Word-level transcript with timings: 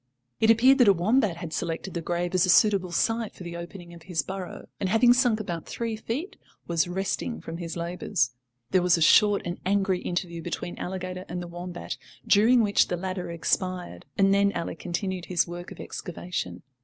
It 0.39 0.49
appeared 0.49 0.79
that 0.79 0.87
a 0.87 0.93
wombat 0.93 1.37
had 1.37 1.53
selected 1.53 1.93
the 1.93 2.01
grave 2.01 2.33
as 2.33 2.43
a 2.47 2.49
suitable 2.49 2.91
site 2.91 3.35
for 3.35 3.43
the 3.43 3.55
opening 3.55 3.93
of 3.93 4.01
his 4.01 4.23
burrow 4.23 4.65
and 4.79 4.89
after 4.89 4.93
having 4.93 5.13
sunk 5.13 5.39
about 5.39 5.67
three 5.67 5.95
feet, 5.95 6.37
was 6.65 6.87
resting 6.87 7.39
from 7.39 7.57
his 7.57 7.77
labours. 7.77 8.31
There 8.71 8.81
was 8.81 8.97
a 8.97 9.01
short 9.03 9.43
and 9.45 9.59
angry 9.63 9.99
interview 10.01 10.41
between 10.41 10.75
Alligator 10.79 11.25
and 11.29 11.39
the 11.39 11.45
wombat, 11.47 11.97
during 12.25 12.61
which 12.63 12.87
the 12.87 12.97
latter 12.97 13.29
expired, 13.29 14.07
and 14.17 14.33
then 14.33 14.51
Ally 14.53 14.73
continued 14.73 15.25
his 15.25 15.47
work 15.47 15.71
of 15.71 15.79
excavation. 15.79 16.63